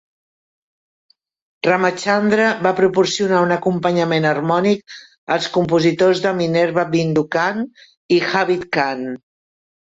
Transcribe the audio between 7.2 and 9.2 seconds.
Khan i Habib Khan.